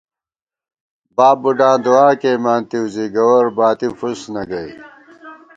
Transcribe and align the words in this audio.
باب 1.15 1.37
بُڈاں 1.43 1.75
دُعا 1.83 2.07
کېئیمانتِؤ 2.21 2.85
زی 2.93 3.05
گوَر 3.15 3.47
باتی 3.57 3.87
فُس 3.97 4.21
نَہ 4.33 4.43
گَئی 4.49 4.71